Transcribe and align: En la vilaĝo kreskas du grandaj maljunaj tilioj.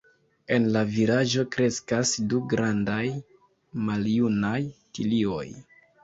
En 0.53 0.63
la 0.75 0.79
vilaĝo 0.93 1.41
kreskas 1.55 2.13
du 2.31 2.39
grandaj 2.53 3.03
maljunaj 3.89 4.55
tilioj. 4.99 5.45